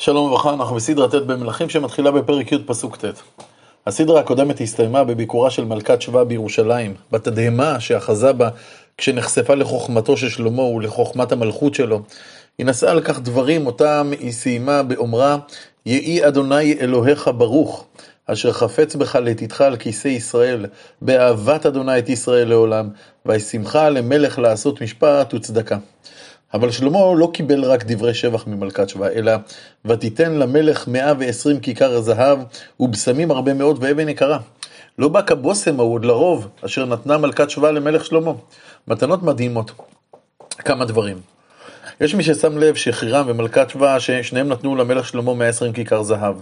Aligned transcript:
שלום 0.00 0.26
וברכה, 0.26 0.54
אנחנו 0.54 0.76
בסדרה 0.76 1.08
ט' 1.08 1.14
במלכים 1.14 1.68
שמתחילה 1.68 2.10
בפרק 2.10 2.52
י' 2.52 2.58
פסוק 2.66 2.96
ט'. 2.96 3.04
הסדרה 3.86 4.20
הקודמת 4.20 4.60
הסתיימה 4.60 5.04
בביקורה 5.04 5.50
של 5.50 5.64
מלכת 5.64 6.02
שבא 6.02 6.24
בירושלים, 6.24 6.94
בתדהמה 7.12 7.80
שאחזה 7.80 8.32
בה 8.32 8.48
כשנחשפה 8.98 9.54
לחוכמתו 9.54 10.16
של 10.16 10.28
שלמה 10.28 10.62
ולחוכמת 10.62 11.32
המלכות 11.32 11.74
שלו. 11.74 12.02
היא 12.58 12.66
נשאה 12.66 12.90
על 12.90 13.00
כך 13.00 13.20
דברים 13.20 13.66
אותם 13.66 14.10
היא 14.20 14.32
סיימה 14.32 14.82
באומרה, 14.82 15.36
יהי 15.86 16.26
אדוני 16.26 16.78
אלוהיך 16.80 17.30
ברוך, 17.36 17.86
אשר 18.26 18.52
חפץ 18.52 18.94
בך 18.94 19.16
לתתך 19.16 19.60
על 19.60 19.76
כיסא 19.76 20.08
ישראל, 20.08 20.66
באהבת 21.02 21.66
אדוני 21.66 21.98
את 21.98 22.08
ישראל 22.08 22.48
לעולם, 22.48 22.88
וישמחה 23.26 23.88
למלך 23.88 24.38
לעשות 24.38 24.82
משפט 24.82 25.34
וצדקה. 25.34 25.76
אבל 26.54 26.70
שלמה 26.70 26.98
לא 27.16 27.30
קיבל 27.32 27.64
רק 27.64 27.84
דברי 27.84 28.14
שבח 28.14 28.46
ממלכת 28.46 28.88
שבא, 28.88 29.08
אלא 29.08 29.32
ותיתן 29.84 30.32
למלך 30.32 30.88
מאה 30.88 31.12
ועשרים 31.18 31.60
כיכר 31.60 32.00
זהב, 32.00 32.38
ובשמים 32.80 33.30
הרבה 33.30 33.54
מאוד 33.54 33.78
ואבן 33.80 34.08
יקרה. 34.08 34.38
לא 34.98 35.08
בא 35.08 35.22
כבושם 35.22 35.80
ההוא 35.80 35.94
עוד 35.94 36.04
לרוב, 36.04 36.48
אשר 36.64 36.86
נתנה 36.86 37.18
מלכת 37.18 37.50
שבא 37.50 37.70
למלך 37.70 38.04
שלמה. 38.04 38.32
מתנות 38.88 39.22
מדהימות. 39.22 39.70
כמה 40.58 40.84
דברים. 40.84 41.20
יש 42.00 42.14
מי 42.14 42.22
ששם 42.22 42.58
לב 42.58 42.74
שחירם 42.74 43.24
ומלכת 43.28 43.70
שבא, 43.70 43.98
ששניהם 43.98 44.48
נתנו 44.48 44.76
למלך 44.76 45.08
שלמה 45.08 45.34
120 45.34 45.72
כיכר 45.72 46.02
זהב. 46.02 46.36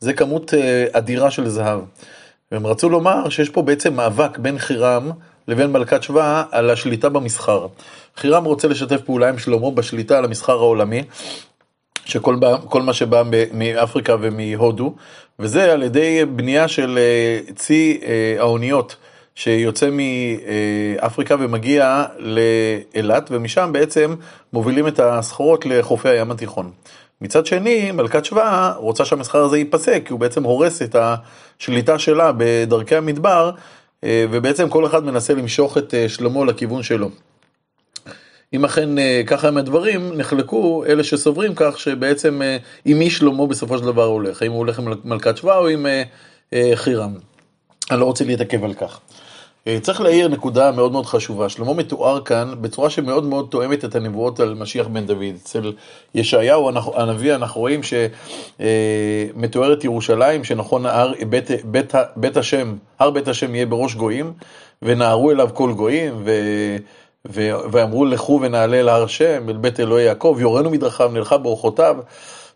זה 0.00 0.12
כמות 0.12 0.54
אה, 0.54 0.86
אדירה 0.92 1.30
של 1.30 1.48
זהב. 1.48 1.80
והם 2.52 2.66
רצו 2.66 2.88
לומר 2.88 3.28
שיש 3.28 3.48
פה 3.50 3.62
בעצם 3.62 3.94
מאבק 3.94 4.38
בין 4.38 4.58
חירם 4.58 5.10
לבין 5.48 5.72
מלכת 5.72 6.02
שבא 6.02 6.42
על 6.50 6.70
השליטה 6.70 7.08
במסחר. 7.08 7.66
חירם 8.16 8.44
רוצה 8.44 8.68
לשתף 8.68 9.00
פעולה 9.00 9.28
עם 9.28 9.38
שלמה 9.38 9.70
בשליטה 9.70 10.18
על 10.18 10.24
המסחר 10.24 10.52
העולמי, 10.52 11.02
שכל 12.04 12.36
כל 12.68 12.82
מה 12.82 12.92
שבא 12.92 13.22
מאפריקה 13.52 14.16
ומהודו, 14.20 14.94
וזה 15.38 15.72
על 15.72 15.82
ידי 15.82 16.24
בנייה 16.24 16.68
של 16.68 16.98
אה, 16.98 17.52
צי 17.54 18.00
אה, 18.06 18.36
האוניות. 18.38 18.96
שיוצא 19.34 19.88
מאפריקה 19.90 21.36
ומגיע 21.38 22.04
לאילת, 22.18 23.28
ומשם 23.30 23.70
בעצם 23.72 24.14
מובילים 24.52 24.88
את 24.88 25.00
הסחורות 25.00 25.66
לחופי 25.66 26.08
הים 26.08 26.30
התיכון. 26.30 26.70
מצד 27.20 27.46
שני, 27.46 27.90
מלכת 27.90 28.24
שבא 28.24 28.72
רוצה 28.76 29.04
שהמסחר 29.04 29.38
הזה 29.38 29.58
ייפסק, 29.58 30.02
כי 30.04 30.12
הוא 30.12 30.20
בעצם 30.20 30.44
הורס 30.44 30.82
את 30.82 30.96
השליטה 30.98 31.98
שלה 31.98 32.32
בדרכי 32.36 32.96
המדבר, 32.96 33.50
ובעצם 34.04 34.68
כל 34.68 34.86
אחד 34.86 35.04
מנסה 35.04 35.34
למשוך 35.34 35.78
את 35.78 35.94
אה, 35.94 36.08
שלמה 36.08 36.44
לכיוון 36.44 36.82
שלו. 36.82 37.10
אם 38.52 38.64
אכן 38.64 38.98
אה, 38.98 39.22
ככה 39.26 39.48
הם 39.48 39.56
הדברים, 39.56 40.18
נחלקו 40.18 40.84
אלה 40.86 41.04
שסוברים 41.04 41.52
כך 41.56 41.80
שבעצם 41.80 42.40
עם 42.84 42.98
מי 42.98 43.10
שלמה 43.10 43.46
בסופו 43.46 43.78
של 43.78 43.84
דבר 43.84 44.04
הולך, 44.04 44.42
האם 44.42 44.50
הוא 44.50 44.58
הולך 44.58 44.78
עם 44.78 44.88
מלכת 45.04 45.36
שבא 45.36 45.56
או 45.56 45.68
עם 45.68 45.86
חירם. 46.74 47.14
אני 47.90 48.00
לא 48.00 48.04
רוצה 48.04 48.24
להתעכב 48.24 48.64
על 48.64 48.74
כך. 48.74 49.00
אה, 49.68 49.80
צריך 49.80 50.00
להעיר 50.00 50.28
נקודה 50.28 50.72
מאוד 50.72 50.92
מאוד 50.92 51.06
חשובה, 51.06 51.48
שלמה 51.48 51.74
מתואר 51.74 52.20
כאן 52.20 52.54
בצורה 52.60 52.90
שמאוד 52.90 53.24
מאוד 53.24 53.46
תואמת 53.50 53.84
את 53.84 53.94
הנבואות 53.94 54.40
על 54.40 54.54
משיח 54.54 54.86
בן 54.86 55.06
דוד. 55.06 55.34
אצל 55.42 55.72
ישעיהו 56.14 56.70
הנביא 56.94 57.34
אנחנו 57.34 57.60
רואים 57.60 57.80
שמתוארת 58.58 59.84
ירושלים, 59.84 60.44
שנכון 60.44 60.86
הר, 60.86 61.12
בית, 61.28 61.50
בית, 61.64 61.92
בית 62.16 62.36
השם, 62.36 62.76
הר 62.98 63.10
בית 63.10 63.28
השם 63.28 63.54
יהיה 63.54 63.66
בראש 63.66 63.94
גויים, 63.94 64.32
ונהרו 64.82 65.30
אליו 65.30 65.48
כל 65.54 65.72
גויים, 65.72 66.14
ו... 66.24 66.30
ואמרו 67.70 68.04
לכו 68.04 68.40
ונעלה 68.42 68.82
להר 68.82 69.06
שם, 69.06 69.48
אל 69.48 69.56
בית 69.56 69.80
אלוהי 69.80 70.04
יעקב, 70.04 70.36
יורנו 70.40 70.70
מדרכיו, 70.70 71.10
נלכה 71.12 71.38
באורחותיו. 71.38 71.96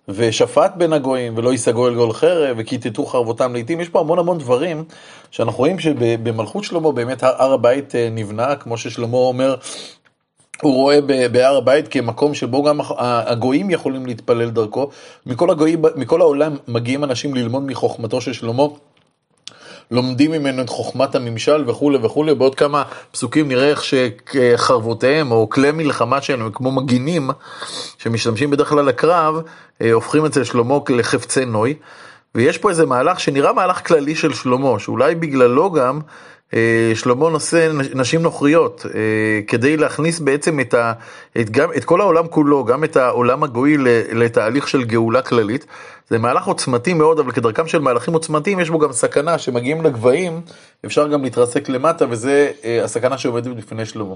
ושפט 0.09 0.73
בין 0.77 0.93
הגויים, 0.93 1.33
ולא 1.37 1.51
ייסגו 1.51 1.89
אל 1.89 1.95
גול 1.95 2.13
חרב, 2.13 2.57
וכיתתו 2.59 3.07
חרבותם 3.07 3.53
לעיתים. 3.53 3.81
יש 3.81 3.89
פה 3.89 4.01
המון 4.01 4.19
המון 4.19 4.39
דברים 4.39 4.85
שאנחנו 5.31 5.59
רואים 5.59 5.79
שבמלכות 5.79 6.65
שלמה 6.65 6.93
באמת 6.93 7.23
הר 7.23 7.53
הבית 7.53 7.95
אה, 7.95 8.09
נבנה, 8.11 8.57
כמו 8.57 8.79
ששלמה 8.79 9.17
אומר, 9.17 9.55
הוא 10.63 10.75
רואה 10.75 11.01
בהר 11.33 11.57
הבית 11.57 11.89
כמקום 11.89 12.35
שבו 12.35 12.63
גם 12.63 12.81
הגויים 12.99 13.71
יכולים 13.71 14.07
להתפלל 14.07 14.51
דרכו. 14.51 14.89
מכל, 15.27 15.51
הגויים, 15.51 15.83
מכל 15.97 16.21
העולם 16.21 16.57
מגיעים 16.69 17.05
אנשים 17.05 17.35
ללמוד 17.35 17.63
מחוכמתו 17.63 18.21
של 18.21 18.33
שלמה. 18.33 18.63
לומדים 19.91 20.33
ממנו 20.33 20.63
את 20.63 20.69
חוכמת 20.69 21.15
הממשל 21.15 21.65
וכולי 21.67 21.99
וכולי, 22.03 22.35
בעוד 22.35 22.55
כמה 22.55 22.83
פסוקים 23.11 23.49
נראה 23.49 23.69
איך 23.69 23.83
שחרבותיהם 23.85 25.33
או 25.33 25.49
כלי 25.49 25.71
מלחמה 25.71 26.23
שלהם 26.23 26.43
הם 26.43 26.51
כמו 26.53 26.73
מגינים 26.73 27.31
שמשתמשים 27.99 28.51
בדרך 28.51 28.69
כלל 28.69 28.85
לקרב, 28.85 29.43
אה, 29.83 29.93
הופכים 29.93 30.25
אצל 30.25 30.45
שלמה 30.45 30.79
לחפצי 30.89 31.45
נוי. 31.45 31.75
ויש 32.35 32.59
פה 32.59 32.71
איזה 32.71 32.87
מהלך 32.87 33.21
שנראה 33.21 33.53
מהלך 33.53 33.87
כללי 33.87 34.15
של 34.15 34.33
שלמה, 34.33 34.79
שאולי 34.79 35.15
בגללו 35.15 35.73
גם 35.73 36.01
שלמה 36.95 37.31
נושא 37.31 37.71
נשים 37.95 38.23
נוכריות, 38.23 38.87
אה, 38.95 39.01
כדי 39.47 39.77
להכניס 39.77 40.21
בעצם 40.21 40.61
את, 40.61 40.75
ה, 40.75 40.93
את, 41.41 41.51
גם, 41.51 41.69
את 41.77 41.85
כל 41.85 42.01
העולם 42.01 42.27
כולו, 42.29 42.65
גם 42.65 42.85
את 42.85 42.97
העולם 42.97 43.43
הגוי 43.43 43.77
לתהליך 44.13 44.69
של 44.69 44.85
גאולה 44.85 45.23
כללית. 45.23 45.67
זה 46.09 46.19
מהלך 46.19 46.47
עוצמתי 46.47 46.95
מאוד, 46.95 47.19
אבל 47.19 47.33
כדרכם 47.33 47.69
של 47.69 47.79
מהלכים 47.79 48.15
עוצמתיים 48.15 48.61
יש 48.61 48.71
בו 48.71 48.79
גם 48.79 48.93
סכנה 48.93 49.39
שמגיעים 49.39 49.83
לגבהים, 49.83 50.41
אפשר 50.87 51.09
גם 51.09 51.23
להתרסק 51.23 51.69
למטה, 51.69 52.05
וזה 52.11 52.51
אה, 52.65 52.85
הסכנה 52.85 53.19
שעומדת 53.19 53.57
בפני 53.57 53.87
שלמה. 53.87 54.15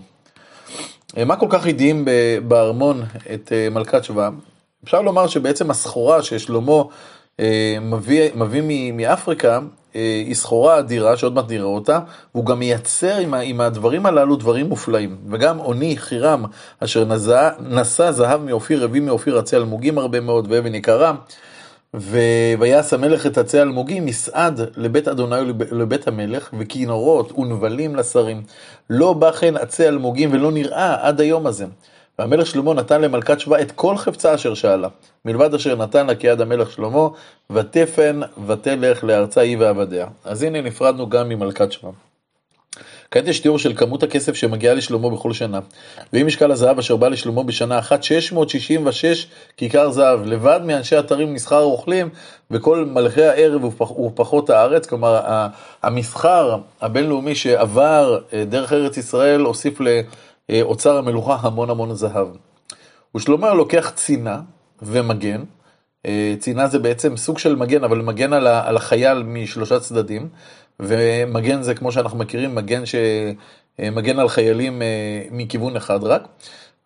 מה 1.27 1.37
כל 1.37 1.47
כך 1.51 1.67
הדהים 1.67 2.05
בארמון 2.49 3.03
את 3.35 3.53
מלכת 3.71 4.05
שבא? 4.05 4.31
אפשר 4.85 5.03
לומר 5.03 5.27
שבעצם 5.27 5.71
הסחורה 5.71 6.23
ששלמה 6.23 6.83
מביא, 7.81 8.31
מביא 8.35 8.93
מאפריקה, 8.93 9.55
אה, 9.55 9.61
היא 10.27 10.35
סחורה 10.35 10.79
אדירה 10.79 11.17
שעוד 11.17 11.35
מעט 11.35 11.51
נראה 11.51 11.65
אותה, 11.65 11.99
והוא 12.35 12.47
גם 12.47 12.59
מייצר 12.59 13.17
עם, 13.17 13.35
עם 13.35 13.61
הדברים 13.61 14.07
הללו 14.07 14.37
דברים 14.37 14.67
מופלאים. 14.67 15.17
וגם 15.31 15.59
עוני 15.59 15.97
חירם, 15.97 16.45
אשר 16.81 17.05
נשא, 17.05 17.51
נשא 17.61 18.11
זהב 18.11 18.41
מאופיר, 18.43 18.85
הביא 18.85 19.01
מאופיר 19.01 19.39
עצי 19.39 19.57
אלמוגים 19.57 19.99
הרבה 19.99 20.21
מאוד 20.21 20.47
ואבן 20.51 20.75
יקרה. 20.75 21.15
ויעש 22.59 22.93
המלך 22.93 23.27
את 23.27 23.39
עצי 23.39 23.63
אלמוגים, 23.63 24.07
מסעד 24.07 24.61
לבית 24.77 25.09
אדוני 25.09 25.37
ולבית 25.71 26.09
המלך, 26.09 26.51
וכינורות 26.59 27.39
ונבלים 27.39 27.97
לשרים. 27.97 28.43
לא 28.91 29.13
בא 29.13 29.33
כן 29.33 29.57
עצי 29.57 29.89
אלמוגים 29.89 30.33
ולא 30.33 30.53
נראה 30.53 31.07
עד 31.07 31.21
היום 31.21 31.47
הזה. 31.47 31.67
והמלך 32.19 32.47
שלמה 32.47 32.75
נתן 32.75 33.01
למלכת 33.01 33.41
שבא 33.41 33.61
את 33.61 33.73
כל 33.73 33.97
חפצה 33.97 34.35
אשר 34.35 34.55
שאלה, 34.55 34.89
מלבד 35.25 35.55
אשר 35.55 35.77
נתן 35.77 36.07
לה 36.07 36.15
כיד 36.15 36.41
המלך 36.41 36.71
שלמה, 36.73 37.09
ותפן 37.51 38.21
ותלך 38.47 39.05
לארצה 39.05 39.41
היא 39.41 39.57
ועבדיה. 39.59 40.07
אז 40.25 40.43
הנה 40.43 40.61
נפרדנו 40.61 41.09
גם 41.09 41.29
ממלכת 41.29 41.73
שבא. 41.73 41.91
כעת 43.11 43.29
יש 43.29 43.41
תיאור 43.41 43.59
של 43.59 43.73
כמות 43.77 44.03
הכסף 44.03 44.35
שמגיעה 44.35 44.75
לשלמה 44.75 45.11
בכל 45.11 45.33
שנה. 45.33 45.61
ואם 46.13 46.27
משקל 46.27 46.51
הזהב 46.51 46.79
אשר 46.79 46.97
בא 46.97 47.09
לשלמה 47.09 47.43
בשנה 47.43 47.79
אחת, 47.79 48.03
666 48.03 49.27
כיכר 49.57 49.91
זהב, 49.91 50.27
לבד 50.27 50.61
מאנשי 50.65 50.99
אתרים 50.99 51.35
מסחר 51.35 51.63
רוכלים 51.63 52.09
וכל 52.51 52.85
מלכי 52.85 53.25
הערב 53.25 53.65
ופחות 53.65 54.51
הארץ, 54.51 54.87
כלומר 54.87 55.21
המסחר 55.83 56.57
הבינלאומי 56.81 57.35
שעבר 57.35 58.19
אה, 58.33 58.45
דרך 58.45 58.73
ארץ 58.73 58.97
ישראל 58.97 59.41
הוסיף 59.41 59.81
אוצר 60.63 60.97
המלוכה 60.97 61.37
המון 61.41 61.71
המון 61.71 61.95
זהב. 61.95 62.29
ושלמה 63.17 63.55
לוקח 63.55 63.93
צינה 63.95 64.41
ומגן, 64.83 65.43
אה, 66.07 66.35
צינה 66.39 66.67
זה 66.67 66.79
בעצם 66.79 67.17
סוג 67.17 67.39
של 67.39 67.57
מגן, 67.57 67.85
אבל 67.85 67.99
מגן 67.99 68.33
על 68.33 68.77
החייל 68.77 69.23
משלושה 69.23 69.81
צדדים, 69.81 70.29
ומגן 70.81 71.63
זה 71.63 71.75
כמו 71.75 71.93
שאנחנו 71.93 72.19
מכירים, 72.19 72.55
מגן 72.55 72.83
שמגן 72.87 74.19
על 74.19 74.29
חיילים 74.29 74.83
אה, 74.83 74.87
מכיוון 75.31 75.77
אחד 75.77 76.05
רק. 76.05 76.29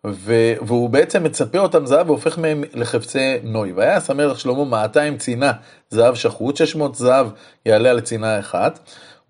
והוא 0.03 0.89
בעצם 0.89 1.23
מצפה 1.23 1.59
אותם 1.59 1.85
זהב 1.85 2.09
והופך 2.09 2.37
מהם 2.37 2.63
לחפצי 2.73 3.39
נוי. 3.43 3.71
והיה 3.71 3.99
המלך 4.09 4.39
שלמה 4.39 4.65
200 4.65 5.17
צינה 5.17 5.51
זהב 5.89 6.15
שחוט, 6.15 6.57
600 6.57 6.95
זהב 6.95 7.27
יעלה 7.65 7.89
על 7.89 8.01
צינה 8.01 8.39
אחת. 8.39 8.79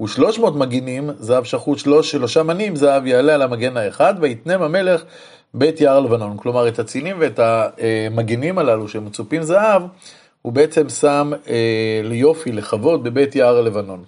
ושלוש 0.03 0.39
מאות 0.39 0.55
מגינים, 0.55 1.09
זהב 1.19 1.43
שחוט 1.43 1.77
שלוש, 1.77 2.11
שלושה 2.11 2.43
מנים, 2.43 2.75
זהב 2.75 3.05
יעלה 3.05 3.33
על 3.33 3.41
המגן 3.41 3.77
האחד, 3.77 4.13
ויתנם 4.19 4.61
המלך 4.61 5.03
בית 5.53 5.81
יער 5.81 5.99
לבנון. 5.99 6.37
כלומר, 6.37 6.67
את 6.67 6.79
הצינים 6.79 7.15
ואת 7.19 7.39
המגינים 7.39 8.57
הללו 8.57 8.87
שמצופים 8.87 9.43
זהב, 9.43 9.81
הוא 10.41 10.53
בעצם 10.53 10.89
שם 10.89 11.31
אה, 11.49 12.01
ליופי, 12.03 12.51
לכבוד, 12.51 13.03
בבית 13.03 13.35
יער 13.35 13.61
לבנון. 13.61 14.03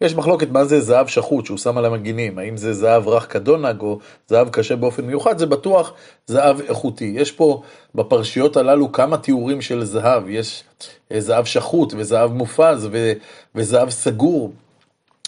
יש 0.00 0.14
מחלוקת 0.14 0.50
מה 0.50 0.64
זה 0.64 0.80
זהב 0.80 1.06
שחוט 1.06 1.46
שהוא 1.46 1.58
שם 1.58 1.78
על 1.78 1.84
המגינים, 1.84 2.38
האם 2.38 2.56
זה 2.56 2.72
זהב 2.72 3.08
רך 3.08 3.32
כדונג 3.32 3.80
או 3.80 3.98
זהב 4.28 4.48
קשה 4.48 4.76
באופן 4.76 5.04
מיוחד, 5.04 5.38
זה 5.38 5.46
בטוח 5.46 5.92
זהב 6.26 6.60
איכותי. 6.60 7.12
יש 7.16 7.32
פה 7.32 7.62
בפרשיות 7.94 8.56
הללו 8.56 8.92
כמה 8.92 9.16
תיאורים 9.16 9.60
של 9.62 9.84
זהב, 9.84 10.28
יש 10.28 10.64
אה, 11.12 11.20
זהב 11.20 11.44
שחוט 11.44 11.94
וזהב 11.96 12.32
מופז 12.32 12.88
ו, 12.90 13.12
וזהב 13.54 13.90
סגור, 13.90 14.52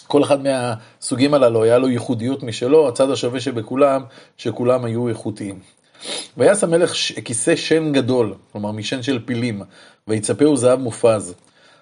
כל 0.07 0.23
אחד 0.23 0.39
מהסוגים 0.43 1.33
הללו 1.33 1.63
היה 1.63 1.77
לו 1.77 1.89
ייחודיות 1.89 2.43
משלו, 2.43 2.87
הצד 2.87 3.11
השווה 3.11 3.39
שבכולם, 3.39 4.03
שכולם 4.37 4.85
היו 4.85 5.07
איכותיים. 5.07 5.59
ויעש 6.37 6.63
המלך 6.63 6.93
כיסא 7.25 7.55
שן 7.55 7.91
גדול, 7.91 8.33
כלומר 8.51 8.71
משן 8.71 9.03
של 9.03 9.19
פילים, 9.25 9.61
ויצפהו 10.07 10.57
זהב 10.57 10.79
מופז. 10.79 11.33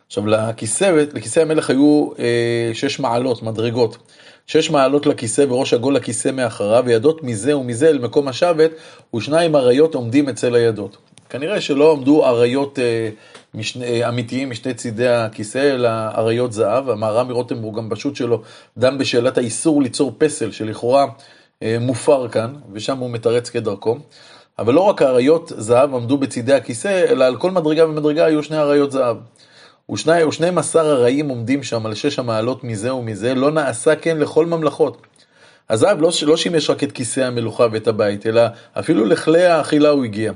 עכשיו 0.08 0.28
לכיסא, 0.28 1.06
לכיסא 1.14 1.40
המלך 1.40 1.70
היו 1.70 2.10
אה, 2.20 2.72
שש 2.74 3.00
מעלות, 3.00 3.44
מדרגות. 3.44 3.98
שש 4.48 4.70
מעלות 4.70 5.06
לכיסא 5.06 5.46
וראש 5.50 5.74
עגול 5.74 5.96
לכיסא 5.96 6.30
מאחריו, 6.32 6.84
וידות 6.88 7.24
מזה 7.24 7.58
ומזה 7.58 7.90
אל 7.90 7.98
מקום 8.00 8.28
השבת, 8.28 8.72
ושניים 9.16 9.56
אריות 9.56 9.96
עומדים 9.96 10.30
אצל 10.30 10.56
הידות. 10.56 10.98
כנראה 11.30 11.62
שלא 11.62 11.92
עמדו 11.92 12.26
אריות 12.26 12.80
אה, 12.80 13.10
משני, 13.54 13.86
אה, 13.86 14.10
אמיתיים 14.10 14.50
משני 14.50 14.74
צידי 14.74 15.08
הכיסא, 15.08 15.58
אלא 15.58 15.90
אריות 16.18 16.54
זהב. 16.54 16.90
המהר"ם 16.90 17.28
מרוטנבורג 17.28 17.78
גם 17.78 17.90
פשוט 17.90 18.16
שלו 18.16 18.42
דן 18.78 18.98
בשאלת 18.98 19.38
האיסור 19.38 19.82
ליצור 19.82 20.16
פסל, 20.18 20.52
שלכאורה 20.52 21.06
אה, 21.64 21.78
מופר 21.82 22.28
כאן, 22.28 22.54
ושם 22.74 22.98
הוא 22.98 23.10
מתרץ 23.10 23.50
כדרכו. 23.50 23.98
אבל 24.60 24.74
לא 24.74 24.82
רק 24.82 25.02
אריות 25.02 25.52
זהב 25.58 25.96
עמדו 25.96 26.18
בצידי 26.18 26.54
הכיסא, 26.54 27.06
אלא 27.10 27.26
על 27.26 27.36
כל 27.36 27.52
מדרגה 27.52 27.86
ומדרגה 27.86 28.26
היו 28.26 28.44
שני 28.44 28.58
אריות 28.58 28.92
זהב. 28.92 29.18
ושני, 29.92 30.24
ושנים 30.24 30.58
עשר 30.58 30.92
ארעים 30.92 31.30
עומדים 31.30 31.64
שם 31.64 31.86
על 31.86 31.96
שש 31.96 32.20
המעלות 32.20 32.64
מזה 32.64 32.94
ומזה, 32.94 33.36
לא 33.36 33.52
נעשה 33.52 33.96
כן 33.96 34.18
לכל 34.18 34.46
ממלכות. 34.46 34.98
הזהב 35.70 36.02
לא, 36.02 36.10
לא 36.26 36.38
שימש 36.38 36.70
רק 36.70 36.84
את 36.84 36.92
כיסא 36.92 37.20
המלוכה 37.20 37.68
ואת 37.72 37.88
הבית, 37.88 38.28
אלא 38.28 38.42
אפילו 38.80 39.06
לכלי 39.06 39.46
האכילה 39.46 39.90
הוא 39.90 40.06
הגיע. 40.06 40.32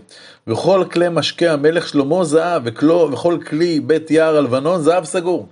וכל 0.48 0.86
כלי 0.92 1.06
משקה 1.12 1.54
המלך 1.54 1.88
שלמה 1.88 2.24
זהב, 2.24 2.62
וכלו, 2.66 3.10
וכל 3.12 3.38
כלי 3.48 3.80
בית 3.80 4.12
יער 4.12 4.38
הלבנון 4.38 4.82
זהב 4.82 5.06
סגור. 5.06 5.48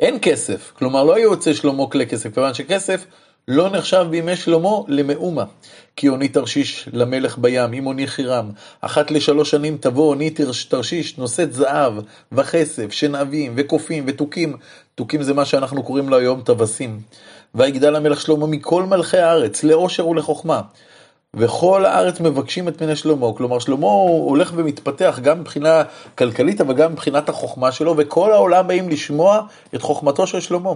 אין 0.00 0.18
כסף, 0.22 0.72
כלומר 0.78 1.04
לא 1.04 1.18
יוצא 1.18 1.52
שלמה 1.52 1.86
כלי 1.90 2.06
כסף, 2.06 2.34
כיוון 2.34 2.54
שכסף 2.54 3.06
לא 3.48 3.70
נחשב 3.70 4.06
בימי 4.10 4.36
שלמה 4.36 4.70
למאומה. 4.88 5.44
כי 5.96 6.08
אוני 6.08 6.28
תרשיש 6.28 6.88
למלך 6.92 7.38
בים, 7.38 7.72
אם 7.72 7.86
אוני 7.86 8.06
חירם. 8.06 8.50
אחת 8.80 9.10
לשלוש 9.10 9.50
שנים 9.50 9.76
תבוא 9.80 10.08
אוני 10.08 10.30
תרשיש, 10.68 11.18
נושאת 11.18 11.52
זהב 11.52 11.92
וכסף, 12.32 12.92
שנאבים 12.92 13.52
וקופים 13.56 14.04
ותוכים. 14.06 14.56
תוכים 14.94 15.22
זה 15.22 15.34
מה 15.34 15.44
שאנחנו 15.44 15.82
קוראים 15.82 16.08
לו 16.08 16.18
היום 16.18 16.40
טווסים. 16.40 17.00
ויגדל 17.54 17.96
המלך 17.96 18.20
שלמה 18.20 18.46
מכל 18.46 18.82
מלכי 18.82 19.18
הארץ, 19.18 19.64
לעושר 19.64 20.06
ולחוכמה. 20.08 20.60
וכל 21.34 21.84
הארץ 21.84 22.20
מבקשים 22.20 22.68
את 22.68 22.78
פני 22.78 22.96
שלמה, 22.96 23.26
כלומר 23.36 23.58
שלמה 23.58 23.86
הולך 23.86 24.52
ומתפתח 24.56 25.18
גם 25.22 25.40
מבחינה 25.40 25.82
כלכלית 26.18 26.60
אבל 26.60 26.74
גם 26.74 26.92
מבחינת 26.92 27.28
החוכמה 27.28 27.72
שלו 27.72 27.94
וכל 27.98 28.32
העולם 28.32 28.66
באים 28.66 28.88
לשמוע 28.88 29.40
את 29.74 29.82
חוכמתו 29.82 30.26
של 30.26 30.40
שלמה. 30.40 30.72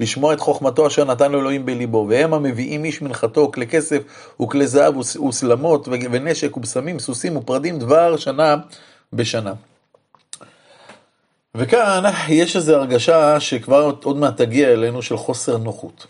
לשמוע 0.00 0.32
את 0.32 0.40
חוכמתו 0.40 0.86
אשר 0.86 1.04
נתן 1.04 1.32
לו 1.32 1.40
אלוהים 1.40 1.66
בליבו, 1.66 2.06
והם 2.08 2.34
המביאים 2.34 2.84
איש 2.84 3.02
מנחתו, 3.02 3.50
כלי 3.54 3.66
כסף 3.66 4.02
וכלי 4.42 4.66
זהב 4.66 4.96
וסלמות 4.96 5.88
ונשק 5.88 6.56
ובשמים, 6.56 6.98
סוסים 6.98 7.36
ופרדים, 7.36 7.78
דבר 7.78 8.16
שנה 8.16 8.56
בשנה. 9.12 9.52
וכאן 11.56 12.04
יש 12.28 12.56
איזו 12.56 12.74
הרגשה 12.76 13.40
שכבר 13.40 13.92
עוד 14.02 14.16
מעט 14.16 14.36
תגיע 14.36 14.72
אלינו 14.72 15.02
של 15.02 15.16
חוסר 15.16 15.56
נוחות. 15.56 16.06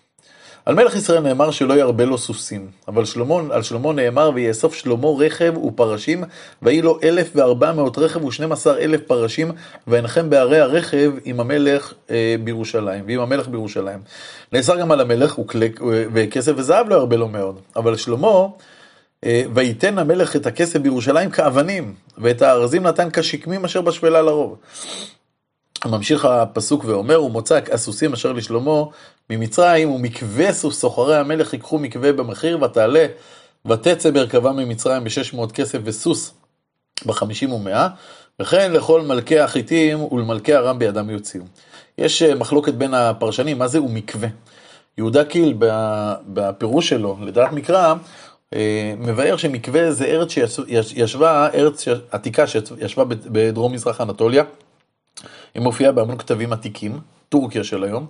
על 0.67 0.75
מלך 0.75 0.97
ישראל 0.97 1.21
נאמר 1.21 1.51
שלא 1.51 1.75
ירבה 1.75 2.05
לו 2.05 2.19
סוסים, 2.19 2.71
אבל 2.89 3.05
שלמה, 3.05 3.35
על 3.51 3.63
שלמה 3.63 3.93
נאמר 3.93 4.31
ויאסוף 4.35 4.75
שלמה 4.75 5.09
רכב 5.19 5.59
ופרשים, 5.59 6.25
ויהי 6.63 6.83
לו 6.83 6.99
אלף 7.03 7.31
וארבע 7.35 7.73
מאות 7.73 7.99
רכב 7.99 8.25
ושנים 8.25 8.53
עשר 8.53 8.79
אלף 8.79 9.01
פרשים, 9.07 9.51
וינחם 9.87 10.31
בערי 10.31 10.61
הרכב 10.61 11.13
עם 11.25 11.41
המלך 11.41 11.95
אה, 12.11 12.37
בירושלים, 12.45 13.05
ועם 13.07 13.21
המלך 13.21 13.49
בירושלים. 13.49 13.99
נאסר 14.53 14.77
גם 14.77 14.93
על 14.93 15.01
המלך 15.01 15.39
וכסף 15.85 16.53
וזהב 16.57 16.89
לא 16.89 16.95
ירבה 16.95 17.17
לו 17.17 17.29
מאוד, 17.29 17.61
אבל 17.77 17.97
שלמה 17.97 18.47
אה, 19.25 19.43
וייתן 19.55 19.99
המלך 19.99 20.37
את 20.37 20.47
הכסף 20.47 20.81
בירושלים 20.81 21.31
כאבנים, 21.31 21.95
ואת 22.19 22.43
הארזים 22.43 22.83
נתן 22.83 23.11
כשקמים 23.11 23.65
אשר 23.65 23.81
בשפלה 23.81 24.23
לרוב. 24.23 24.57
ממשיך 25.87 26.25
הפסוק 26.25 26.85
ואומר, 26.85 27.23
ומוצא 27.23 27.61
הסוסים 27.73 28.13
אשר 28.13 28.33
לשלמה 28.33 28.83
ממצרים, 29.31 29.91
ומקווה 29.91 30.53
סוחרי 30.53 31.17
המלך 31.17 31.53
ייקחו 31.53 31.79
מקווה 31.79 32.13
במחיר, 32.13 32.63
ותעלה 32.63 33.07
ותצא 33.67 34.11
בהרכבה 34.11 34.53
ממצרים 34.53 35.05
בשש 35.05 35.35
מאות 35.35 35.53
כסף 35.53 35.79
וסוס 35.85 36.35
בחמישים 37.07 37.53
ומאה, 37.53 37.89
וכן 38.41 38.73
לכל 38.73 39.03
מלכי 39.03 39.39
החיתים 39.39 40.13
ולמלכי 40.13 40.55
ארם 40.55 40.79
בידם 40.79 41.11
יוציאו. 41.11 41.45
יש 41.99 42.23
אה, 42.23 42.35
מחלוקת 42.35 42.75
בין 42.75 42.95
הפרשנים, 42.95 43.59
מה 43.59 43.69
זה 43.69 43.83
ומקווה? 43.83 44.29
יהודה 44.99 45.25
קיל 45.25 45.55
בפירוש 46.27 46.89
שלו, 46.89 47.17
לדעת 47.21 47.53
מקרא, 47.53 47.95
אה, 48.55 48.95
מבאר 48.99 49.37
שמקווה 49.37 49.93
זה 49.93 50.05
ארץ 50.05 50.31
שישבה, 50.31 51.49
ארץ 51.55 51.85
עתיקה 52.11 52.47
שישבה 52.47 53.05
בדרום 53.09 53.73
מזרח 53.73 54.01
אנטוליה. 54.01 54.45
היא 55.55 55.63
מופיעה 55.63 55.93
בהמון 55.93 56.19
כתבים 56.19 56.53
עתיקים, 56.53 57.01
טורקיה 57.29 57.65
של 57.65 57.85
היום. 57.85 58.07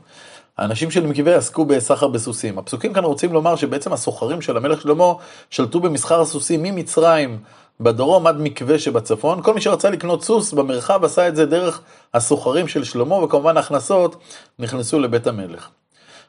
האנשים 0.58 0.90
של 0.90 1.06
מקווה 1.06 1.36
עסקו 1.36 1.64
בסחר 1.64 2.08
בסוסים. 2.08 2.58
הפסוקים 2.58 2.92
כאן 2.92 3.04
רוצים 3.04 3.32
לומר 3.32 3.56
שבעצם 3.56 3.92
הסוחרים 3.92 4.42
של 4.42 4.56
המלך 4.56 4.82
שלמה 4.82 5.12
שלטו 5.50 5.80
במסחר 5.80 6.20
הסוסים 6.20 6.62
ממצרים 6.62 7.38
בדרום 7.80 8.26
עד 8.26 8.40
מקווה 8.40 8.78
שבצפון. 8.78 9.42
כל 9.42 9.54
מי 9.54 9.60
שרצה 9.60 9.90
לקנות 9.90 10.24
סוס 10.24 10.52
במרחב 10.52 11.04
עשה 11.04 11.28
את 11.28 11.36
זה 11.36 11.46
דרך 11.46 11.80
הסוחרים 12.14 12.68
של 12.68 12.84
שלמה, 12.84 13.14
וכמובן 13.14 13.56
ההכנסות 13.56 14.16
נכנסו 14.58 15.00
לבית 15.00 15.26
המלך. 15.26 15.68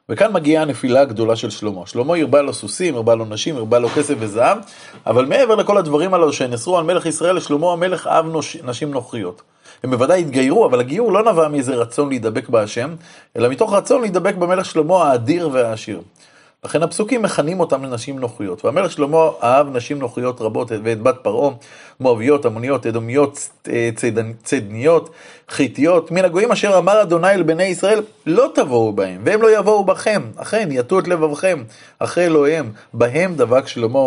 וכאן 0.10 0.34
מגיעה 0.34 0.64
הנפילה 0.64 1.02
הגדולה 1.02 1.36
של 1.36 1.50
שלמה. 1.50 1.88
שלמה 1.88 2.18
הרבה 2.18 2.42
לו 2.42 2.54
סוסים, 2.54 2.96
הרבה 2.96 3.16
לו 3.16 3.26
נשים, 3.26 3.58
הרבה 3.58 3.80
לו 3.80 3.90
כסף 3.90 4.16
וזהב, 4.20 4.58
אבל 5.06 5.26
מעבר 5.26 5.56
לכל 5.56 5.78
הדברים 5.78 6.14
הללו 6.14 6.34
שנאסרו 6.34 6.78
על 6.78 6.84
מלך 6.84 7.06
ישראל, 7.06 7.40
שלמה 7.40 7.74
המלך 7.74 8.08
אהב 8.08 8.26
נשים 8.64 8.92
נוכריות. 8.92 9.42
הם 9.84 9.92
בוודאי 9.92 10.22
התגיירו, 10.22 10.66
אבל 10.66 10.80
הגיור 10.80 11.12
לא 11.12 11.32
נבע 11.32 11.48
מאיזה 11.48 11.76
רצון 11.76 12.10
להידבק 12.10 12.50
בהשם, 12.50 12.96
אלא 13.38 13.50
מתוך 13.50 13.74
רצון 13.74 14.02
להידבק 14.02 14.36
במלך 14.36 14.66
שלמה 14.66 15.04
האדיר 15.04 15.50
והעשיר. 15.54 16.02
לכן 16.64 16.84
הפסוקים 16.84 17.22
מכנים 17.22 17.60
אותם 17.60 17.84
לנשים 17.84 18.20
נוחיות. 18.20 18.66
והמלך 18.66 18.92
שלמה 18.92 19.30
אהב 19.44 19.76
נשים 19.76 20.00
נוחיות 20.00 20.42
רבות, 20.42 20.72
ואת 20.84 21.02
בת 21.02 21.16
פרעה, 21.22 21.54
מואביות, 22.00 22.46
עמוניות, 22.46 22.86
אדומיות, 22.86 23.50
צדניות, 24.44 25.10
חיתיות, 25.50 26.12
מן 26.12 26.26
הגויים 26.26 26.52
אשר 26.52 26.78
אמר 26.78 27.02
אדוני 27.02 27.32
אל 27.32 27.44
בני 27.44 27.64
ישראל, 27.64 28.02
לא 28.26 28.52
תבואו 28.56 28.94
בהם, 28.94 29.22
והם 29.24 29.42
לא 29.42 29.58
יבואו 29.58 29.84
בכם, 29.84 30.22
אכן 30.36 30.70
יטו 30.72 31.00
את 31.00 31.08
לבבכם, 31.08 31.64
אחרי 32.00 32.26
אלוהיהם, 32.26 32.72
בהם 32.94 33.36
דבק 33.36 33.68
שלמה 33.68 34.00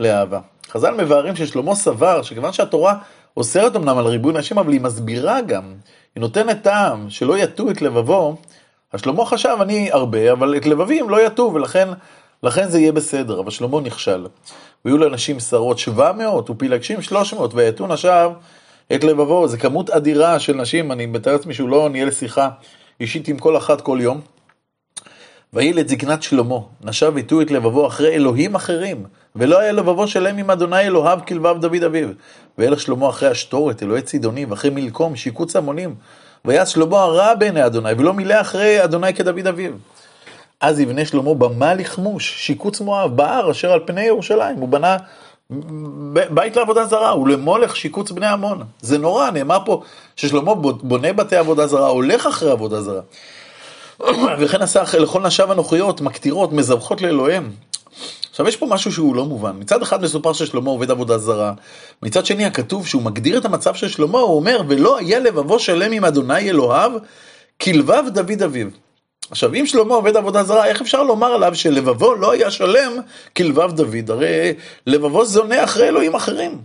לאהבה. 0.00 0.38
חז"ל 0.70 0.94
מבארים 0.94 1.36
ששלמה 1.36 1.74
סבר 1.74 2.22
שכיוון 2.22 2.52
שהתורה 2.52 2.94
אוסרת 3.36 3.76
אמנם 3.76 3.98
על 3.98 4.06
ריבוי 4.06 4.32
נשים, 4.32 4.58
אבל 4.58 4.72
היא 4.72 4.80
מסבירה 4.80 5.40
גם, 5.40 5.74
היא 6.14 6.20
נותנת 6.20 6.62
טעם 6.62 7.10
שלא 7.10 7.38
יטו 7.38 7.70
את 7.70 7.82
לבבו, 7.82 8.36
אז 8.92 9.00
שלמה 9.00 9.26
חשב, 9.26 9.56
אני 9.60 9.92
הרבה, 9.92 10.32
אבל 10.32 10.56
את 10.56 10.66
לבבי 10.66 11.00
הם 11.00 11.10
לא 11.10 11.26
יטו, 11.26 11.50
ולכן 11.54 11.88
לכן 12.42 12.68
זה 12.68 12.78
יהיה 12.78 12.92
בסדר, 12.92 13.40
אבל 13.40 13.50
שלמה 13.50 13.80
נכשל. 13.80 14.26
והיו 14.84 14.98
לאנשים 14.98 15.40
שרות 15.40 15.78
700 15.78 16.50
ופילגשים 16.50 17.02
300, 17.02 17.54
ויתו 17.54 17.86
נשיו 17.86 18.32
את 18.94 19.04
לבבו, 19.04 19.48
זו 19.48 19.58
כמות 19.58 19.90
אדירה 19.90 20.38
של 20.38 20.56
נשים, 20.56 20.92
אני 20.92 21.06
מתאר 21.06 21.32
לעצמי 21.32 21.54
שהוא 21.54 21.68
לא 21.68 21.88
ניהל 21.88 22.10
שיחה 22.10 22.48
אישית 23.00 23.28
עם 23.28 23.38
כל 23.38 23.56
אחת 23.56 23.80
כל 23.80 23.98
יום. 24.00 24.20
ויהי 25.52 25.72
לזקנת 25.72 26.22
שלמה, 26.22 26.58
נשב 26.80 27.12
ויטו 27.14 27.40
את 27.40 27.50
לבבו 27.50 27.86
אחרי 27.86 28.14
אלוהים 28.14 28.54
אחרים, 28.54 29.04
ולא 29.36 29.58
היה 29.58 29.72
לבבו 29.72 30.08
שלם 30.08 30.38
עם 30.38 30.50
אדוני 30.50 30.80
אלוהיו 30.80 31.18
כלבב 31.28 31.60
דוד 31.60 31.82
אביו. 31.82 32.08
וילך 32.58 32.80
שלמה 32.80 33.08
אחרי 33.08 33.28
השטורת, 33.28 33.82
אלוהי 33.82 34.02
צידונים, 34.02 34.50
ואחרי 34.50 34.70
מלקום, 34.70 35.16
שיקוץ 35.16 35.56
המונים. 35.56 35.94
ויעש 36.44 36.72
שלמה 36.72 37.02
הרע 37.02 37.34
בעיני 37.34 37.66
אדוני, 37.66 37.92
ולא 37.98 38.14
מילא 38.14 38.40
אחרי 38.40 38.84
אדוני 38.84 39.14
כדוד 39.14 39.46
אביו. 39.46 39.72
אז 40.60 40.80
יבנה 40.80 41.04
שלמה 41.04 41.34
במה 41.34 41.74
לכמוש, 41.74 42.46
שיקוץ 42.46 42.80
מואב, 42.80 43.16
בהר 43.16 43.50
אשר 43.50 43.72
על 43.72 43.80
פני 43.86 44.02
ירושלים. 44.02 44.56
הוא 44.56 44.68
בנה 44.68 44.96
בית 46.30 46.56
לעבודה 46.56 46.86
זרה, 46.86 47.10
הוא 47.10 47.28
למולך 47.28 47.76
שיקוץ 47.76 48.10
בני 48.10 48.26
עמון. 48.26 48.62
זה 48.80 48.98
נורא, 48.98 49.30
נאמר 49.30 49.58
פה 49.64 49.82
ששלמה 50.16 50.54
בונה 50.54 51.12
בתי 51.12 51.36
עבודה 51.36 51.66
זרה, 51.66 51.88
הולך 51.88 52.26
אחרי 52.26 52.50
עבודה 52.50 52.80
זרה. 52.80 53.00
וכן 54.40 54.62
עשה 54.62 54.82
לכל 54.98 55.22
נשיו 55.22 55.52
הנוחיות, 55.52 56.00
מקטירות, 56.00 56.52
מזבחות 56.52 57.02
לאלוהיהם. 57.02 57.50
עכשיו 58.40 58.48
יש 58.48 58.56
פה 58.56 58.66
משהו 58.66 58.92
שהוא 58.92 59.14
לא 59.14 59.24
מובן. 59.24 59.52
מצד 59.58 59.82
אחד 59.82 60.02
מסופר 60.02 60.32
ששלמה 60.32 60.70
עובד 60.70 60.90
עבודה 60.90 61.18
זרה, 61.18 61.52
מצד 62.02 62.26
שני 62.26 62.44
הכתוב 62.44 62.86
שהוא 62.86 63.02
מגדיר 63.02 63.38
את 63.38 63.44
המצב 63.44 63.74
של 63.74 63.88
שלמה, 63.88 64.18
הוא 64.18 64.36
אומר, 64.36 64.62
ולא 64.68 64.98
היה 64.98 65.18
לבבו 65.18 65.58
שלם 65.58 65.92
עם 65.92 66.04
אדוני 66.04 66.50
אלוהיו, 66.50 66.92
כלבב 67.60 68.04
דוד 68.08 68.42
אביו. 68.42 68.66
עכשיו 69.30 69.54
אם 69.54 69.66
שלמה 69.66 69.94
עובד 69.94 70.16
עבודה 70.16 70.44
זרה, 70.44 70.66
איך 70.66 70.80
אפשר 70.80 71.02
לומר 71.02 71.26
עליו 71.26 71.54
שלבבו 71.54 72.14
לא 72.14 72.32
היה 72.32 72.50
שלם 72.50 72.92
כלבב 73.36 73.72
דוד? 73.72 74.10
הרי 74.10 74.54
לבבו 74.86 75.24
זונה 75.24 75.64
אחרי 75.64 75.88
אלוהים 75.88 76.14
אחרים. 76.14 76.58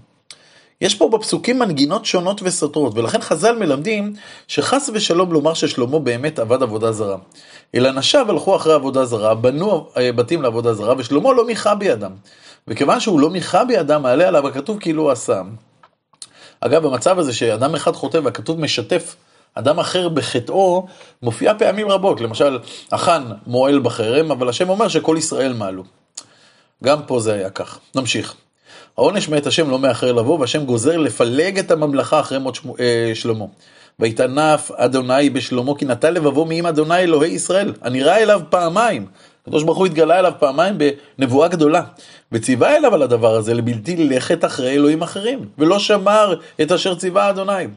יש 0.81 0.95
פה 0.95 1.09
בפסוקים 1.09 1.59
מנגינות 1.59 2.05
שונות 2.05 2.41
וסותרות, 2.43 2.97
ולכן 2.97 3.21
חז"ל 3.21 3.55
מלמדים 3.55 4.13
שחס 4.47 4.89
ושלום 4.93 5.33
לומר 5.33 5.53
ששלמה 5.53 5.99
באמת 5.99 6.39
עבד 6.39 6.63
עבודה 6.63 6.91
זרה. 6.91 7.17
אלא 7.75 7.91
נשיו 7.91 8.31
הלכו 8.31 8.55
אחרי 8.55 8.73
עבודה 8.73 9.05
זרה, 9.05 9.35
בנו 9.35 9.87
אה, 9.97 10.11
בתים 10.11 10.41
לעבודה 10.41 10.73
זרה, 10.73 10.93
ושלמה 10.97 11.33
לא 11.33 11.45
מיכה 11.45 11.75
בידם. 11.75 12.11
וכיוון 12.67 12.99
שהוא 12.99 13.19
לא 13.19 13.29
מיכה 13.29 13.65
בידם, 13.65 14.01
מעלה 14.01 14.27
עליו 14.27 14.47
הכתוב 14.47 14.79
כאילו 14.79 15.03
הוא 15.03 15.11
עשה. 15.11 15.41
אגב, 16.61 16.87
במצב 16.87 17.19
הזה 17.19 17.33
שאדם 17.33 17.75
אחד 17.75 17.93
חוטא 17.93 18.19
והכתוב 18.23 18.59
משתף 18.59 19.15
אדם 19.53 19.79
אחר 19.79 20.09
בחטאו, 20.09 20.87
מופיע 21.21 21.53
פעמים 21.57 21.89
רבות. 21.89 22.21
למשל, 22.21 22.59
החאן 22.91 23.31
מועל 23.47 23.79
בחרם, 23.79 24.31
אבל 24.31 24.49
השם 24.49 24.69
אומר 24.69 24.87
שכל 24.87 25.15
ישראל 25.19 25.53
מעלו. 25.53 25.83
גם 26.83 27.03
פה 27.07 27.19
זה 27.19 27.33
היה 27.33 27.49
כך. 27.49 27.79
נמשיך. 27.95 28.35
העונש 28.97 29.29
מאת 29.29 29.47
השם 29.47 29.69
לא 29.69 29.79
מאחר 29.79 30.11
לבוא, 30.11 30.39
והשם 30.39 30.65
גוזר 30.65 30.97
לפלג 30.97 31.59
את 31.59 31.71
הממלכה 31.71 32.19
אחרי 32.19 32.39
מות 32.39 32.55
שמו, 32.55 32.75
אה, 32.79 33.11
שלמה. 33.13 33.45
ויתנף 33.99 34.71
אדוני 34.71 35.29
בשלמה, 35.29 35.77
כי 35.77 35.85
נטל 35.85 36.09
לבבו 36.09 36.45
מעם 36.45 36.65
אדוני 36.65 36.99
אלוהי 36.99 37.31
ישראל, 37.31 37.73
הנראה 37.81 38.17
אליו 38.17 38.41
פעמיים. 38.49 39.05
הקדוש 39.41 39.63
ברוך 39.63 39.77
הוא 39.77 39.85
התגלה 39.85 40.19
אליו 40.19 40.31
פעמיים 40.39 40.77
בנבואה 41.17 41.47
גדולה, 41.47 41.81
וציווה 42.31 42.77
אליו 42.77 42.93
על 42.93 43.01
הדבר 43.01 43.35
הזה 43.35 43.53
לבלתי 43.53 43.95
לכת 43.95 44.45
אחרי 44.45 44.71
אלוהים 44.71 45.01
אחרים, 45.01 45.39
ולא 45.57 45.79
שמר 45.79 46.35
את 46.61 46.71
אשר 46.71 46.95
ציווה 46.95 47.29
אדוני. 47.29 47.67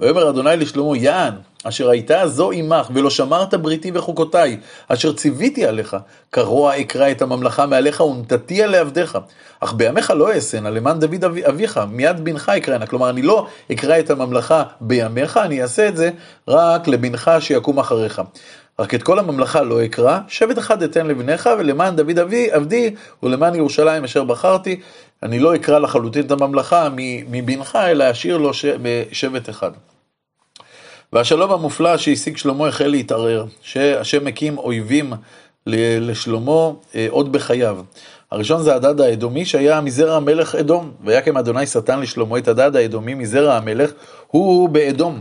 ויאמר 0.00 0.30
אדוני 0.30 0.56
לשלמה, 0.56 0.96
יען, 0.96 1.34
אשר 1.64 1.90
הייתה 1.90 2.26
זו 2.28 2.50
עמך, 2.50 2.90
ולא 2.94 3.10
שמרת 3.10 3.54
בריתי 3.54 3.90
וחוקותיי, 3.94 4.60
אשר 4.88 5.12
ציוויתי 5.12 5.66
עליך, 5.66 5.96
כרוע 6.32 6.80
אקרא 6.80 7.10
את 7.10 7.22
הממלכה 7.22 7.66
מעליך 7.66 8.00
ונתתיה 8.00 8.66
לעבדיך. 8.66 9.18
אך 9.60 9.72
בימיך 9.72 10.10
לא 10.10 10.32
אעשנה, 10.32 10.70
למען 10.70 11.00
דוד 11.00 11.24
אביך, 11.24 11.80
מיד 11.90 12.24
בנך 12.24 12.48
אקראנה. 12.48 12.86
כלומר, 12.86 13.10
אני 13.10 13.22
לא 13.22 13.46
אקרא 13.72 13.98
את 13.98 14.10
הממלכה 14.10 14.62
בימיך, 14.80 15.36
אני 15.36 15.62
אעשה 15.62 15.88
את 15.88 15.96
זה 15.96 16.10
רק 16.48 16.88
לבנך 16.88 17.30
שיקום 17.40 17.78
אחריך. 17.78 18.22
רק 18.78 18.94
את 18.94 19.02
כל 19.02 19.18
הממלכה 19.18 19.62
לא 19.62 19.84
אקרא, 19.84 20.18
שבט 20.28 20.58
אחד 20.58 20.82
אתן 20.82 21.06
לבניך, 21.06 21.48
ולמען 21.58 21.96
דוד 21.96 22.18
אבי, 22.18 22.50
עבדי, 22.50 22.94
ולמען 23.22 23.54
ירושלים 23.54 24.04
אשר 24.04 24.24
בחרתי, 24.24 24.80
אני 25.22 25.38
לא 25.38 25.54
אקרא 25.54 25.78
לחלוטין 25.78 26.26
את 26.26 26.30
הממלכה 26.30 26.88
מבנך, 27.30 27.78
אלא 27.82 28.10
אשאיר 28.10 28.36
לו 28.36 28.50
שבט 29.12 29.48
אחד. 29.48 29.70
והשלום 31.12 31.52
המופלא 31.52 31.96
שהשיג 31.96 32.36
שלמה 32.36 32.68
החל 32.68 32.86
להתערער, 32.86 33.44
שהשם 33.62 34.24
מקים 34.24 34.58
אויבים 34.58 35.12
לשלמה 35.66 36.70
אה, 36.94 37.06
עוד 37.10 37.32
בחייו. 37.32 37.78
הראשון 38.30 38.62
זה 38.62 38.74
הדד 38.74 39.00
האדומי 39.00 39.44
שהיה 39.44 39.80
מזרע 39.80 40.16
המלך 40.16 40.54
אדום, 40.54 40.92
ויקם 41.04 41.36
אדוני 41.36 41.66
שטן 41.66 42.00
לשלמה 42.00 42.38
את 42.38 42.48
הדד 42.48 42.76
האדומי 42.76 43.14
מזרע 43.14 43.54
המלך, 43.54 43.90
הוא 44.26 44.68
באדום. 44.68 45.20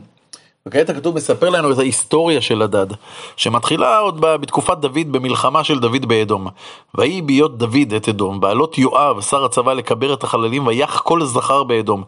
וכעת 0.67 0.89
הכתוב 0.89 1.15
מספר 1.15 1.49
לנו 1.49 1.71
את 1.71 1.77
ההיסטוריה 1.77 2.41
של 2.41 2.61
הדד, 2.61 2.87
שמתחילה 3.35 3.97
עוד 3.97 4.21
בתקופת 4.21 4.77
דוד 4.77 5.11
במלחמה 5.11 5.63
של 5.63 5.79
דוד 5.79 6.05
באדום. 6.05 6.47
ויהי 6.95 7.21
ביות 7.21 7.57
דוד 7.57 7.93
את 7.95 8.09
אדום, 8.09 8.39
בעלות 8.39 8.77
יואב, 8.77 9.21
שר 9.21 9.45
הצבא 9.45 9.73
לקבר 9.73 10.13
את 10.13 10.23
החללים, 10.23 10.67
ויח 10.67 11.01
כל 11.01 11.23
זכר 11.23 11.63
באדום. 11.63 12.03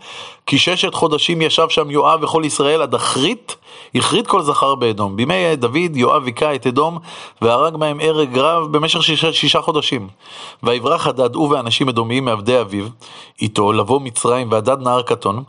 כי 0.46 0.58
ששת 0.58 0.94
חודשים 0.94 1.42
ישב 1.42 1.70
שם 1.70 1.92
יואב 1.92 2.24
וכל 2.24 2.44
ישראל 2.46 2.82
עד 2.82 2.96
אחרית, 2.96 3.56
הכרית 3.96 4.28
כל 4.28 4.42
זכר 4.42 4.76
באדום. 4.76 5.16
בימי 5.16 5.56
דוד 5.56 5.96
יואב 5.96 6.26
היכה 6.26 6.56
את 6.56 6.68
אדום, 6.68 7.00
והרג 7.42 7.78
מהם 7.78 8.00
הרג 8.00 8.38
רב 8.38 8.78
במשך 8.78 9.04
שישה, 9.04 9.34
שישה 9.34 9.62
חודשים. 9.62 10.08
ויברח 10.64 11.08
הדד 11.08 11.36
הוא 11.36 11.50
ואנשים 11.50 11.90
אדומיים 11.90 12.26
מעבדי 12.26 12.62
אביו, 12.62 12.86
איתו 13.42 13.74
לבוא 13.74 14.02
מצרים, 14.02 14.52
והדד 14.52 14.82
נהר 14.82 15.02
קטון. 15.02 15.44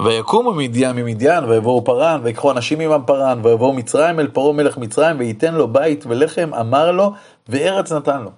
ויקומו 0.00 0.52
מדיין 0.54 0.96
ממדיין, 0.96 1.44
ויבואו 1.44 1.84
פרן, 1.84 2.20
ויקחו 2.22 2.50
אנשים 2.50 2.80
עמם 2.80 3.02
פרן, 3.06 3.40
ויבואו 3.42 3.72
מצרים 3.72 4.20
אל 4.20 4.28
פרעה 4.28 4.52
מלך 4.52 4.78
מצרים, 4.78 5.18
וייתן 5.18 5.54
לו 5.54 5.68
בית 5.68 6.04
ולחם, 6.08 6.54
אמר 6.54 6.90
לו, 6.90 7.12
וארץ 7.48 7.92
נתן 7.92 8.22
לו. 8.22 8.30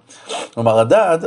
כלומר, 0.53 0.79
הדד, 0.79 1.19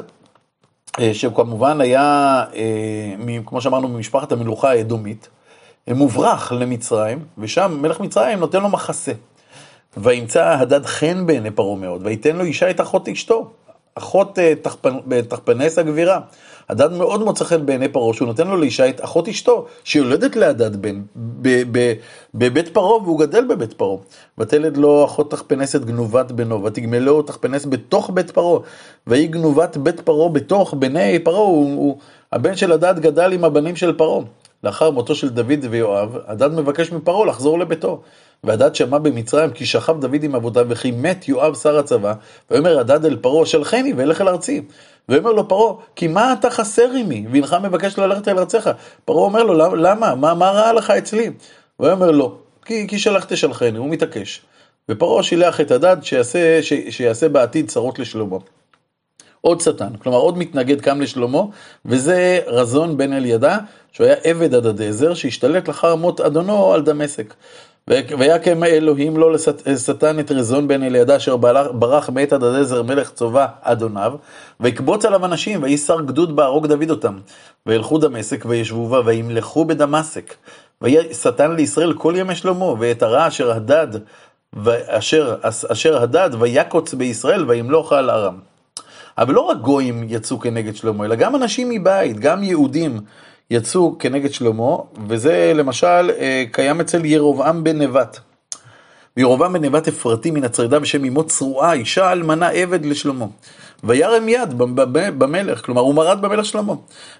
אה, 1.00 1.14
שכמובן 1.14 1.80
היה, 1.80 2.44
אה, 2.54 3.38
כמו 3.46 3.60
שאמרנו, 3.60 3.88
ממשפחת 3.88 4.32
המלוכה 4.32 4.70
האדומית, 4.70 5.28
מוברח 5.88 6.52
למצרים, 6.52 7.24
ושם 7.38 7.78
מלך 7.82 8.00
מצרים 8.00 8.38
נותן 8.38 8.62
לו 8.62 8.68
מחסה. 8.68 9.12
וימצא 9.96 10.56
הדד 10.58 10.86
חן 10.86 11.26
בעיני 11.26 11.50
פרעה 11.50 11.76
מאוד, 11.76 12.00
וייתן 12.06 12.36
לו 12.36 12.44
אישה 12.44 12.70
את 12.70 12.80
אחות 12.80 13.08
אשתו, 13.08 13.50
אחות 13.94 14.38
אה, 14.38 14.52
תחפנס 15.28 15.78
הגבירה. 15.78 16.20
הדד 16.68 16.92
מאוד 16.92 17.24
מוצא 17.24 17.44
חן 17.44 17.66
בעיני 17.66 17.88
פרעה, 17.88 18.14
שהוא 18.14 18.28
נותן 18.28 18.46
לו 18.48 18.56
לאישה 18.56 18.88
את 18.88 19.04
אחות 19.04 19.28
אשתו, 19.28 19.66
שיולדת 19.84 20.36
להדד 20.36 20.76
בן, 20.76 21.02
בבית 22.34 22.68
פרעה, 22.68 23.02
והוא 23.02 23.20
גדל 23.20 23.44
בבית 23.44 23.72
פרעה. 23.72 23.96
ותלד 24.38 24.76
לו 24.76 25.04
אחות 25.04 25.30
תחפנסת 25.30 25.80
גנובת 25.84 26.32
בנו, 26.32 26.64
ותגמלו 26.64 27.22
תחפנס 27.22 27.66
בתוך 27.66 28.10
בית 28.14 28.30
פרעה, 28.30 28.60
והיא 29.06 29.30
גנובת 29.30 29.76
בית 29.76 30.00
פרעה 30.00 30.28
בתוך 30.28 30.74
בני 30.78 31.18
פרעה, 31.18 31.38
הוא, 31.38 31.76
הוא, 31.76 31.98
הבן 32.32 32.56
של 32.56 32.72
הדד 32.72 32.98
גדל 32.98 33.32
עם 33.32 33.44
הבנים 33.44 33.76
של 33.76 33.92
פרעה. 33.92 34.24
לאחר 34.64 34.90
מותו 34.90 35.14
של 35.14 35.28
דוד 35.28 35.64
ויואב, 35.70 36.16
הדד 36.26 36.52
מבקש 36.52 36.92
מפרעה 36.92 37.26
לחזור 37.26 37.58
לביתו. 37.58 38.00
והדד 38.44 38.74
שמע 38.74 38.98
במצרים 38.98 39.50
כי 39.50 39.66
שכב 39.66 40.00
דוד 40.00 40.22
עם 40.22 40.34
אבותיו 40.34 40.66
וכי 40.68 40.90
מת 40.90 41.28
יואב 41.28 41.54
שר 41.54 41.78
הצבא, 41.78 42.14
ויאמר 42.50 42.78
הדד 42.78 43.04
אל 43.04 43.16
פרעה 43.16 43.46
שלחני 43.46 43.92
ואלך 43.92 44.20
אל 44.20 44.28
ארצי. 44.28 44.62
ויאמר 45.08 45.32
לו 45.32 45.48
פרעה, 45.48 45.74
כי 45.96 46.08
מה 46.08 46.32
אתה 46.32 46.50
חסר 46.50 46.90
עמי, 47.00 47.26
והנך 47.32 47.56
מבקש 47.62 47.98
ללכת 47.98 48.28
אל 48.28 48.38
ארצך? 48.38 48.70
פרעה 49.04 49.24
אומר 49.24 49.42
לו, 49.42 49.76
למה? 49.76 50.14
מה, 50.14 50.34
מה 50.34 50.50
רע 50.50 50.72
לך 50.72 50.90
אצלי? 50.90 51.30
ויאמר 51.80 52.10
לו, 52.10 52.38
כי, 52.64 52.88
כי 52.88 52.98
שלחת 52.98 53.36
שלחני, 53.36 53.78
הוא 53.78 53.88
מתעקש. 53.88 54.42
ופרעה 54.88 55.22
שילח 55.22 55.60
את 55.60 55.70
הדד 55.70 55.96
שיעשה, 56.02 56.62
ש, 56.62 56.72
שיעשה 56.90 57.28
בעתיד 57.28 57.68
צרות 57.68 57.98
לשלמה. 57.98 58.36
עוד 59.40 59.60
שטן, 59.60 59.96
כלומר 59.96 60.18
עוד 60.18 60.38
מתנגד 60.38 60.80
קם 60.80 61.00
לשלמה, 61.00 61.42
וזה 61.84 62.40
רזון 62.46 62.96
בן 62.96 63.12
אלידע, 63.12 63.58
שהוא 63.92 64.06
היה 64.06 64.16
עבד 64.24 64.54
הדדעזר, 64.54 65.14
שהשתלט 65.14 65.68
לאחר 65.68 65.94
מות 65.94 66.20
אדונו 66.20 66.72
על 66.72 66.82
דמשק. 66.82 67.34
ויקם 67.90 68.64
אלוהים 68.64 69.16
לו 69.16 69.30
לשטן 69.66 70.18
את 70.18 70.32
רזון 70.32 70.68
בן 70.68 70.82
אלידע 70.82 71.16
אשר 71.16 71.36
ברח 71.72 72.10
מאת 72.10 72.32
הדדעזר 72.32 72.82
מלך 72.82 73.10
צובה 73.10 73.46
אדוניו, 73.62 74.12
ויקבוץ 74.60 75.04
עליו 75.04 75.24
אנשים, 75.24 75.62
ויהי 75.62 75.78
שר 75.78 76.00
גדוד 76.00 76.36
בהרוג 76.36 76.66
דוד 76.66 76.90
אותם. 76.90 77.18
וילכו 77.66 77.98
דמשק 77.98 78.44
וישבו 78.48 78.88
בה, 78.88 79.00
וימלכו 79.04 79.64
בדמשק. 79.64 80.34
ויהיה 80.82 81.02
לישראל 81.56 81.92
כל 81.92 82.14
ימי 82.16 82.34
שלמה, 82.34 82.74
ואת 82.78 83.02
הרע 83.02 83.28
אשר 83.28 83.50
הדד, 83.50 83.88
אשר, 84.86 85.36
אשר 85.42 86.02
הדד 86.02 86.30
ויקוץ 86.38 86.94
בישראל, 86.94 87.44
וימלוך 87.48 87.92
על 87.92 88.10
ארם. 88.10 88.38
אבל 89.18 89.34
לא 89.34 89.40
רק 89.40 89.56
גויים 89.56 90.06
יצאו 90.08 90.40
כנגד 90.40 90.76
שלמה, 90.76 91.04
אלא 91.04 91.14
גם 91.14 91.36
אנשים 91.36 91.68
מבית, 91.68 92.20
גם 92.20 92.42
יהודים 92.42 93.00
יצאו 93.50 93.96
כנגד 93.98 94.32
שלמה, 94.32 94.76
וזה 95.08 95.52
למשל 95.54 96.10
אה, 96.18 96.44
קיים 96.52 96.80
אצל 96.80 97.04
ירובעם 97.04 97.64
בן 97.64 97.82
נבט. 97.82 98.18
וירובעם 99.16 99.52
בן 99.52 99.64
נבט 99.64 99.88
אפרתי 99.88 100.30
מן 100.30 100.44
הצרידה 100.44 100.78
בשם 100.78 101.04
אמו 101.04 101.24
צרועה, 101.24 101.72
אישה 101.72 102.12
אלמנה 102.12 102.48
עבד 102.48 102.86
לשלמה. 102.86 103.26
וירם 103.84 104.28
יד 104.28 104.58
במלך, 105.18 105.64
כלומר 105.64 105.80
הוא 105.80 105.94
מרד 105.94 106.22
במלך 106.22 106.44
שלמה. 106.44 106.74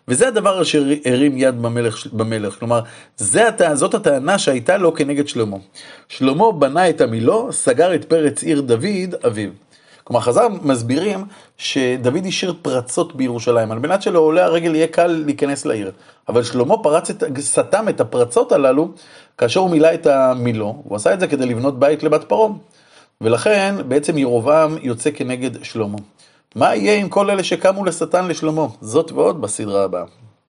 וזה 0.09 0.29
הדבר 0.29 0.63
אשר 0.63 0.85
הרים 1.05 1.39
יד 1.39 1.63
במלך, 1.63 2.07
במלך. 2.13 2.59
כלומר 2.59 2.81
זה, 3.17 3.49
זאת 3.75 3.95
הטענה 3.95 4.39
שהייתה 4.39 4.77
לו 4.77 4.95
כנגד 4.95 5.29
שלמה. 5.29 5.57
שלמה 6.09 6.53
בנה 6.53 6.89
את 6.89 7.01
עמילו, 7.01 7.53
סגר 7.53 7.95
את 7.95 8.05
פרץ 8.05 8.43
עיר 8.43 8.61
דוד 8.61 9.15
אביו. 9.27 9.51
כלומר 10.05 10.21
חז"ל 10.21 10.47
מסבירים 10.63 11.25
שדוד 11.57 12.27
השאיר 12.27 12.55
פרצות 12.63 13.17
בירושלים 13.17 13.73
על 13.73 13.79
מנת 13.79 14.03
שלעולי 14.03 14.41
הרגל 14.41 14.75
יהיה 14.75 14.87
קל 14.87 15.07
להיכנס 15.07 15.67
לעיר. 15.67 15.93
אבל 16.29 16.43
שלמה 16.43 16.79
פרץ 16.83 17.11
את, 17.11 17.25
סתם 17.41 17.89
את 17.89 18.01
הפרצות 18.01 18.53
הללו 18.53 18.89
כאשר 19.39 19.61
הוא 19.61 19.71
מילא 19.71 19.95
את 19.95 20.07
המילו, 20.07 20.83
הוא 20.85 20.97
עשה 20.97 21.15
את 21.15 21.21
זה 21.21 21.27
כדי 21.27 21.47
לבנות 21.47 21.79
בית 21.79 22.03
לבת 22.03 22.25
פרעה. 22.25 22.53
ולכן 23.21 23.75
בעצם 23.89 24.19
ירובעם 24.19 24.77
יוצא 24.83 25.11
כנגד 25.11 25.65
שלמה. 25.65 25.99
מה 26.55 26.75
יהיה 26.77 26.95
עם 26.95 27.09
כל 27.09 27.31
אלה 27.31 27.45
שקמו 27.45 27.85
לשטן 27.85 28.29
לשלמה? 28.29 28.67
זאת 28.81 29.13
ועוד 29.13 29.41
בסדרה 29.41 29.85
הבאה. 29.85 30.05